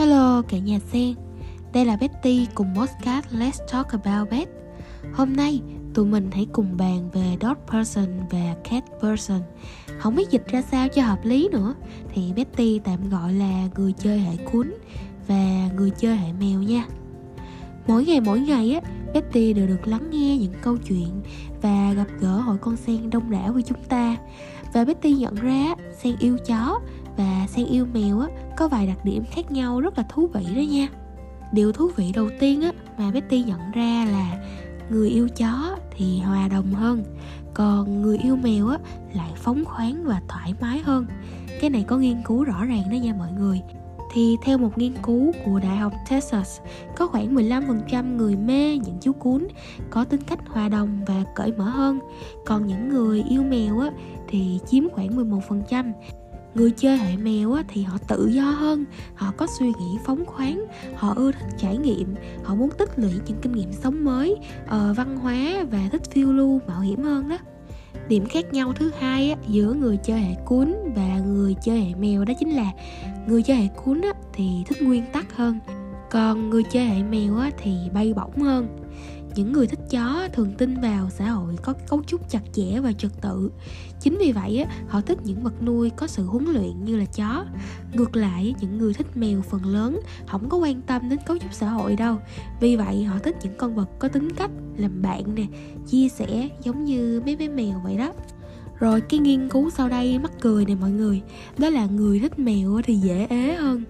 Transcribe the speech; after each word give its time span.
Hello, 0.00 0.42
cả 0.48 0.58
nhà 0.58 0.78
sen 0.92 1.14
Đây 1.72 1.84
là 1.84 1.96
Betty 1.96 2.46
cùng 2.54 2.74
podcast 2.76 3.26
Let's 3.32 3.66
Talk 3.72 3.88
About 3.88 4.30
bet. 4.30 4.48
Hôm 5.14 5.36
nay, 5.36 5.60
tụi 5.94 6.06
mình 6.06 6.30
hãy 6.32 6.46
cùng 6.52 6.76
bàn 6.76 7.10
về 7.12 7.36
dog 7.40 7.54
person 7.66 8.06
và 8.30 8.54
cat 8.70 8.84
person. 9.02 9.40
Không 9.98 10.14
biết 10.14 10.30
dịch 10.30 10.46
ra 10.46 10.62
sao 10.62 10.88
cho 10.88 11.02
hợp 11.02 11.18
lý 11.24 11.48
nữa. 11.52 11.74
Thì 12.14 12.32
Betty 12.36 12.78
tạm 12.78 13.10
gọi 13.10 13.32
là 13.32 13.68
người 13.76 13.92
chơi 13.92 14.18
hệ 14.18 14.36
cuốn 14.52 14.74
và 15.28 15.68
người 15.76 15.90
chơi 15.90 16.16
hệ 16.16 16.32
mèo 16.32 16.62
nha. 16.62 16.84
Mỗi 17.86 18.04
ngày 18.04 18.20
mỗi 18.20 18.40
ngày 18.40 18.72
á, 18.72 18.90
Betty 19.14 19.52
đều 19.52 19.66
được 19.66 19.86
lắng 19.86 20.10
nghe 20.10 20.38
những 20.38 20.54
câu 20.62 20.76
chuyện 20.76 21.22
và 21.62 21.92
gặp 21.92 22.06
gỡ 22.20 22.40
hội 22.40 22.58
con 22.58 22.76
sen 22.76 23.10
đông 23.10 23.30
đảo 23.30 23.52
của 23.52 23.60
chúng 23.60 23.84
ta. 23.88 24.16
Và 24.74 24.84
Betty 24.84 25.12
nhận 25.12 25.34
ra, 25.34 25.74
sen 26.02 26.16
yêu 26.20 26.36
chó 26.46 26.80
và 27.20 27.46
sang 27.46 27.66
yêu 27.66 27.86
mèo 27.94 28.20
á 28.20 28.28
có 28.56 28.68
vài 28.68 28.86
đặc 28.86 29.04
điểm 29.04 29.24
khác 29.30 29.50
nhau 29.50 29.80
rất 29.80 29.98
là 29.98 30.04
thú 30.08 30.26
vị 30.26 30.44
đó 30.56 30.60
nha 30.60 30.88
điều 31.52 31.72
thú 31.72 31.90
vị 31.96 32.12
đầu 32.14 32.28
tiên 32.40 32.62
á 32.62 32.72
mà 32.98 33.10
Betty 33.10 33.42
nhận 33.42 33.60
ra 33.74 34.06
là 34.12 34.38
người 34.90 35.10
yêu 35.10 35.28
chó 35.28 35.76
thì 35.96 36.18
hòa 36.18 36.48
đồng 36.48 36.74
hơn 36.74 37.04
còn 37.54 38.02
người 38.02 38.18
yêu 38.18 38.36
mèo 38.36 38.68
á 38.68 38.78
lại 39.14 39.30
phóng 39.36 39.64
khoáng 39.64 40.04
và 40.04 40.20
thoải 40.28 40.54
mái 40.60 40.78
hơn 40.78 41.06
cái 41.60 41.70
này 41.70 41.84
có 41.86 41.96
nghiên 41.96 42.22
cứu 42.24 42.44
rõ 42.44 42.64
ràng 42.64 42.82
đó 42.90 42.96
nha 42.96 43.14
mọi 43.18 43.32
người 43.32 43.60
thì 44.12 44.36
theo 44.42 44.58
một 44.58 44.78
nghiên 44.78 44.92
cứu 45.02 45.32
của 45.44 45.60
Đại 45.62 45.76
học 45.76 45.92
Texas, 46.10 46.60
có 46.96 47.06
khoảng 47.06 47.34
15% 47.34 48.16
người 48.16 48.36
mê 48.36 48.78
những 48.78 48.96
chú 49.00 49.12
cún 49.12 49.46
có 49.90 50.04
tính 50.04 50.20
cách 50.26 50.38
hòa 50.48 50.68
đồng 50.68 51.04
và 51.06 51.24
cởi 51.34 51.52
mở 51.52 51.64
hơn. 51.64 51.98
Còn 52.46 52.66
những 52.66 52.88
người 52.88 53.24
yêu 53.28 53.42
mèo 53.42 53.80
á, 53.80 53.90
thì 54.28 54.60
chiếm 54.66 54.90
khoảng 54.90 55.30
11%. 55.30 55.92
Người 56.54 56.70
chơi 56.70 56.98
hệ 56.98 57.16
mèo 57.16 57.56
thì 57.68 57.82
họ 57.82 57.98
tự 58.08 58.26
do 58.26 58.42
hơn, 58.42 58.84
họ 59.14 59.32
có 59.36 59.46
suy 59.58 59.66
nghĩ 59.66 59.98
phóng 60.04 60.24
khoáng, 60.26 60.64
họ 60.94 61.14
ưa 61.16 61.32
thích 61.32 61.48
trải 61.58 61.76
nghiệm, 61.76 62.14
họ 62.44 62.54
muốn 62.54 62.70
tích 62.78 62.98
lũy 62.98 63.12
những 63.26 63.38
kinh 63.42 63.52
nghiệm 63.52 63.72
sống 63.72 64.04
mới, 64.04 64.36
ờ, 64.66 64.94
văn 64.96 65.16
hóa 65.16 65.64
và 65.70 65.88
thích 65.92 66.02
phiêu 66.10 66.32
lưu 66.32 66.60
mạo 66.66 66.80
hiểm 66.80 67.02
hơn 67.02 67.28
đó. 67.28 67.38
Điểm 68.08 68.26
khác 68.26 68.52
nhau 68.52 68.72
thứ 68.72 68.90
hai 68.98 69.30
á, 69.30 69.36
giữa 69.48 69.72
người 69.72 69.96
chơi 69.96 70.20
hệ 70.20 70.34
cuốn 70.46 70.74
và 70.96 71.18
người 71.18 71.54
chơi 71.62 71.80
hệ 71.80 71.94
mèo 71.94 72.24
đó 72.24 72.34
chính 72.38 72.56
là 72.56 72.72
người 73.28 73.42
chơi 73.42 73.56
hệ 73.56 73.68
cuốn 73.84 74.00
á, 74.00 74.12
thì 74.32 74.48
thích 74.66 74.82
nguyên 74.82 75.04
tắc 75.12 75.36
hơn 75.36 75.58
còn 76.10 76.50
người 76.50 76.62
chơi 76.62 76.84
hệ 76.84 77.02
mèo 77.02 77.36
á, 77.36 77.50
thì 77.58 77.76
bay 77.94 78.14
bổng 78.14 78.42
hơn. 78.42 78.68
Những 79.34 79.52
người 79.52 79.66
thích 79.66 79.79
chó 79.90 80.28
thường 80.32 80.54
tin 80.58 80.80
vào 80.80 81.10
xã 81.10 81.30
hội 81.30 81.56
có 81.62 81.74
cấu 81.88 82.02
trúc 82.06 82.30
chặt 82.30 82.40
chẽ 82.52 82.80
và 82.80 82.92
trật 82.92 83.10
tự. 83.20 83.50
Chính 84.00 84.18
vì 84.18 84.32
vậy 84.32 84.66
họ 84.88 85.00
thích 85.00 85.18
những 85.24 85.42
vật 85.42 85.62
nuôi 85.62 85.90
có 85.90 86.06
sự 86.06 86.26
huấn 86.26 86.44
luyện 86.44 86.84
như 86.84 86.96
là 86.96 87.04
chó. 87.04 87.44
Ngược 87.94 88.16
lại, 88.16 88.54
những 88.60 88.78
người 88.78 88.94
thích 88.94 89.06
mèo 89.14 89.42
phần 89.42 89.66
lớn, 89.66 90.00
không 90.26 90.48
có 90.48 90.56
quan 90.56 90.82
tâm 90.82 91.08
đến 91.08 91.18
cấu 91.26 91.38
trúc 91.38 91.52
xã 91.52 91.68
hội 91.68 91.96
đâu. 91.96 92.16
Vì 92.60 92.76
vậy, 92.76 93.04
họ 93.04 93.18
thích 93.18 93.36
những 93.42 93.54
con 93.58 93.74
vật 93.74 93.88
có 93.98 94.08
tính 94.08 94.32
cách 94.36 94.50
làm 94.76 95.02
bạn 95.02 95.34
nè, 95.34 95.46
chia 95.86 96.08
sẻ 96.08 96.48
giống 96.62 96.84
như 96.84 97.22
mấy 97.24 97.36
bé 97.36 97.48
mèo 97.48 97.80
vậy 97.84 97.96
đó 97.96 98.12
rồi 98.80 99.00
cái 99.00 99.20
nghiên 99.20 99.48
cứu 99.48 99.70
sau 99.70 99.88
đây 99.88 100.18
mắc 100.18 100.32
cười 100.40 100.64
này 100.64 100.76
mọi 100.80 100.90
người. 100.90 101.22
Đó 101.58 101.68
là 101.68 101.86
người 101.86 102.20
thích 102.20 102.38
mèo 102.38 102.80
thì 102.84 102.94
dễ 102.94 103.26
ế 103.30 103.54
hơn. 103.54 103.84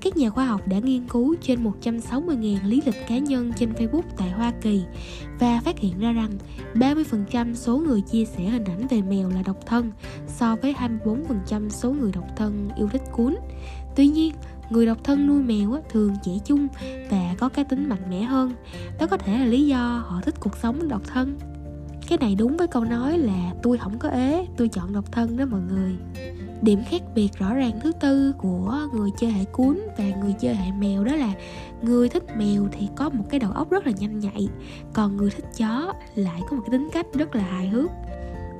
Các 0.00 0.16
nhà 0.16 0.30
khoa 0.30 0.46
học 0.46 0.68
đã 0.68 0.78
nghiên 0.78 1.08
cứu 1.08 1.34
trên 1.42 1.64
160.000 1.82 2.56
lý 2.64 2.82
lịch 2.86 3.08
cá 3.08 3.18
nhân 3.18 3.52
trên 3.58 3.72
Facebook 3.72 4.02
tại 4.16 4.30
Hoa 4.30 4.52
Kỳ 4.62 4.82
Và 5.40 5.60
phát 5.64 5.78
hiện 5.78 5.98
ra 5.98 6.12
rằng 6.12 6.30
30% 6.74 7.54
số 7.54 7.78
người 7.78 8.00
chia 8.00 8.24
sẻ 8.24 8.44
hình 8.44 8.64
ảnh 8.64 8.86
về 8.90 9.02
mèo 9.02 9.28
là 9.28 9.42
độc 9.46 9.66
thân 9.66 9.92
So 10.26 10.56
với 10.62 10.74
24% 11.48 11.68
số 11.68 11.92
người 11.92 12.12
độc 12.12 12.24
thân 12.36 12.70
yêu 12.76 12.88
thích 12.88 13.02
cuốn. 13.12 13.36
Tuy 13.96 14.06
nhiên, 14.08 14.34
người 14.70 14.86
độc 14.86 15.04
thân 15.04 15.26
nuôi 15.26 15.42
mèo 15.42 15.82
thường 15.90 16.14
trẻ 16.24 16.32
chung 16.44 16.68
và 17.10 17.34
có 17.38 17.48
cá 17.48 17.62
tính 17.62 17.88
mạnh 17.88 18.10
mẽ 18.10 18.22
hơn. 18.22 18.52
Đó 19.00 19.06
có 19.06 19.16
thể 19.16 19.38
là 19.38 19.44
lý 19.44 19.66
do 19.66 20.04
họ 20.06 20.20
thích 20.24 20.34
cuộc 20.40 20.56
sống 20.56 20.88
độc 20.88 21.02
thân 21.06 21.38
cái 22.08 22.18
này 22.18 22.34
đúng 22.34 22.56
với 22.56 22.66
câu 22.66 22.84
nói 22.84 23.18
là 23.18 23.52
tôi 23.62 23.78
không 23.78 23.98
có 23.98 24.08
ế, 24.08 24.46
tôi 24.56 24.68
chọn 24.68 24.92
độc 24.92 25.12
thân 25.12 25.36
đó 25.36 25.44
mọi 25.50 25.60
người. 25.60 25.96
Điểm 26.62 26.82
khác 26.90 27.02
biệt 27.14 27.28
rõ 27.38 27.54
ràng 27.54 27.80
thứ 27.82 27.92
tư 28.00 28.32
của 28.38 28.78
người 28.94 29.10
chơi 29.18 29.30
hệ 29.30 29.44
cuốn 29.44 29.78
và 29.98 30.04
người 30.04 30.34
chơi 30.40 30.54
hệ 30.54 30.72
mèo 30.72 31.04
đó 31.04 31.14
là 31.14 31.32
người 31.82 32.08
thích 32.08 32.24
mèo 32.38 32.68
thì 32.72 32.88
có 32.96 33.08
một 33.08 33.24
cái 33.30 33.40
đầu 33.40 33.50
óc 33.50 33.70
rất 33.70 33.86
là 33.86 33.92
nhanh 33.98 34.20
nhạy, 34.20 34.48
còn 34.92 35.16
người 35.16 35.30
thích 35.30 35.44
chó 35.56 35.92
lại 36.14 36.40
có 36.50 36.56
một 36.56 36.62
cái 36.66 36.78
tính 36.78 36.88
cách 36.92 37.06
rất 37.14 37.36
là 37.36 37.42
hài 37.42 37.68
hước 37.68 37.90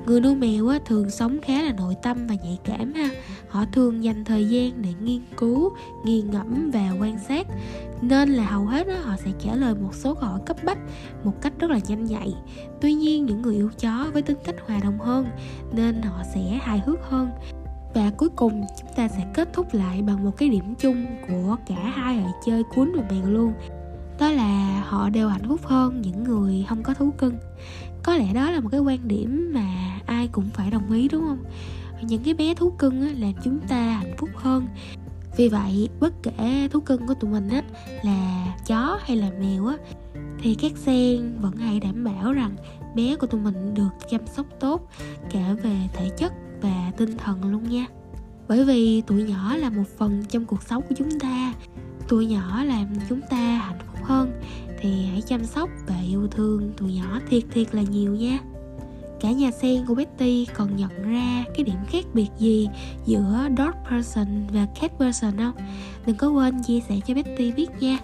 người 0.05 0.21
nuôi 0.21 0.35
mèo 0.35 0.67
á, 0.67 0.79
thường 0.85 1.09
sống 1.09 1.41
khá 1.41 1.61
là 1.61 1.71
nội 1.71 1.95
tâm 2.01 2.27
và 2.27 2.35
nhạy 2.43 2.59
cảm 2.63 2.93
ha. 2.93 3.09
Họ 3.49 3.65
thường 3.71 4.03
dành 4.03 4.25
thời 4.25 4.49
gian 4.49 4.81
để 4.81 4.89
nghiên 5.01 5.21
cứu 5.37 5.71
nghiền 6.05 6.31
ngẫm 6.31 6.71
và 6.71 6.91
quan 6.99 7.19
sát. 7.27 7.47
Nên 8.01 8.29
là 8.29 8.45
hầu 8.45 8.65
hết 8.65 8.87
á, 8.87 9.01
họ 9.01 9.15
sẽ 9.17 9.31
trả 9.39 9.55
lời 9.55 9.75
một 9.75 9.95
số 9.95 10.13
câu 10.13 10.29
hỏi 10.29 10.39
cấp 10.45 10.57
bách 10.63 10.79
một 11.23 11.41
cách 11.41 11.53
rất 11.59 11.71
là 11.71 11.79
nhanh 11.87 12.05
nhạy. 12.05 12.33
Tuy 12.81 12.93
nhiên 12.93 13.25
những 13.25 13.41
người 13.41 13.55
yêu 13.55 13.69
chó 13.79 14.07
với 14.13 14.21
tính 14.21 14.37
cách 14.43 14.55
hòa 14.67 14.79
đồng 14.83 14.99
hơn 14.99 15.25
nên 15.73 16.01
họ 16.01 16.21
sẽ 16.33 16.41
hài 16.41 16.79
hước 16.85 16.99
hơn. 17.09 17.29
Và 17.93 18.11
cuối 18.17 18.29
cùng 18.29 18.63
chúng 18.79 18.89
ta 18.95 19.07
sẽ 19.07 19.25
kết 19.33 19.53
thúc 19.53 19.73
lại 19.73 20.01
bằng 20.01 20.25
một 20.25 20.31
cái 20.37 20.49
điểm 20.49 20.75
chung 20.75 21.05
của 21.27 21.55
cả 21.67 21.91
hai 21.95 22.15
hệ 22.15 22.29
chơi 22.45 22.63
cuốn 22.75 22.91
và 22.95 23.03
mèo 23.09 23.29
luôn 23.29 23.53
đó 24.19 24.31
là 24.31 24.83
họ 24.87 25.09
đều 25.09 25.29
hạnh 25.29 25.47
phúc 25.47 25.59
hơn 25.63 26.01
những 26.01 26.23
người 26.23 26.65
không 26.69 26.83
có 26.83 26.93
thú 26.93 27.11
cưng. 27.17 27.37
Có 28.03 28.15
lẽ 28.15 28.33
đó 28.33 28.51
là 28.51 28.59
một 28.59 28.69
cái 28.71 28.79
quan 28.79 29.07
điểm 29.07 29.51
mà 29.53 29.99
ai 30.05 30.27
cũng 30.27 30.49
phải 30.53 30.71
đồng 30.71 30.91
ý 30.91 31.07
đúng 31.07 31.21
không? 31.21 31.43
Những 32.01 32.23
cái 32.23 32.33
bé 32.33 32.53
thú 32.53 32.71
cưng 32.71 33.01
á, 33.01 33.09
làm 33.17 33.33
chúng 33.43 33.59
ta 33.67 33.77
hạnh 33.77 34.15
phúc 34.17 34.29
hơn. 34.35 34.67
Vì 35.37 35.49
vậy 35.49 35.89
bất 35.99 36.13
kể 36.23 36.67
thú 36.71 36.79
cưng 36.79 37.07
của 37.07 37.13
tụi 37.13 37.31
mình 37.31 37.49
á 37.49 37.61
là 38.03 38.47
chó 38.67 38.99
hay 39.05 39.17
là 39.17 39.31
mèo 39.39 39.65
á 39.67 39.75
thì 40.41 40.55
các 40.55 40.71
sen 40.77 41.37
vẫn 41.41 41.57
hãy 41.57 41.79
đảm 41.79 42.03
bảo 42.03 42.33
rằng 42.33 42.55
bé 42.95 43.15
của 43.15 43.27
tụi 43.27 43.41
mình 43.41 43.73
được 43.73 43.89
chăm 44.09 44.21
sóc 44.27 44.45
tốt 44.59 44.89
cả 45.31 45.55
về 45.63 45.75
thể 45.93 46.09
chất 46.17 46.33
và 46.61 46.91
tinh 46.97 47.17
thần 47.17 47.51
luôn 47.51 47.69
nha. 47.69 47.85
Bởi 48.47 48.65
vì 48.65 49.01
tụi 49.01 49.23
nhỏ 49.23 49.55
là 49.55 49.69
một 49.69 49.83
phần 49.97 50.23
trong 50.29 50.45
cuộc 50.45 50.63
sống 50.63 50.83
của 50.89 50.95
chúng 50.97 51.19
ta. 51.19 51.53
Tụi 52.07 52.25
nhỏ 52.25 52.63
làm 52.63 52.87
chúng 53.09 53.21
ta 53.29 53.37
hạnh 53.37 53.79
phúc 53.79 53.94
hơn, 54.05 54.41
thì 54.79 55.05
hãy 55.05 55.21
chăm 55.21 55.45
sóc 55.45 55.69
và 55.87 55.95
yêu 56.09 56.27
thương 56.27 56.71
tụi 56.77 56.93
nhỏ 56.93 57.19
thiệt 57.29 57.43
thiệt 57.53 57.75
là 57.75 57.81
nhiều 57.81 58.15
nha. 58.15 58.39
Cả 59.19 59.31
nhà 59.31 59.51
sen 59.51 59.85
của 59.85 59.95
Betty 59.95 60.47
còn 60.53 60.75
nhận 60.75 61.11
ra 61.11 61.43
cái 61.55 61.63
điểm 61.63 61.75
khác 61.89 62.05
biệt 62.13 62.27
gì 62.39 62.69
giữa 63.05 63.47
dog 63.57 63.71
person 63.89 64.27
và 64.53 64.67
cat 64.81 64.91
person 64.99 65.37
không? 65.37 65.55
Đừng 66.05 66.15
có 66.15 66.29
quên 66.29 66.63
chia 66.63 66.79
sẻ 66.89 66.95
cho 67.07 67.13
Betty 67.13 67.51
biết 67.51 67.67
nha. 67.79 67.99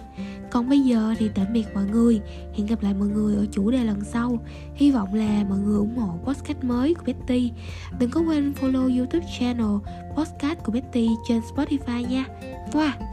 Còn 0.50 0.68
bây 0.68 0.80
giờ 0.80 1.14
thì 1.18 1.30
tạm 1.34 1.46
biệt 1.52 1.66
mọi 1.74 1.84
người. 1.84 2.20
Hẹn 2.54 2.66
gặp 2.66 2.82
lại 2.82 2.94
mọi 2.94 3.08
người 3.08 3.36
ở 3.36 3.46
chủ 3.52 3.70
đề 3.70 3.84
lần 3.84 4.04
sau. 4.04 4.38
Hy 4.74 4.90
vọng 4.90 5.14
là 5.14 5.44
mọi 5.48 5.58
người 5.58 5.78
ủng 5.78 5.98
hộ 5.98 6.18
podcast 6.24 6.64
mới 6.64 6.94
của 6.94 7.02
Betty. 7.06 7.50
Đừng 7.98 8.10
có 8.10 8.20
quên 8.20 8.52
follow 8.60 8.98
youtube 8.98 9.26
channel 9.38 9.76
podcast 10.16 10.58
của 10.64 10.72
Betty 10.72 11.08
trên 11.28 11.40
Spotify 11.54 12.08
nha. 12.08 12.24
Wow! 12.72 13.11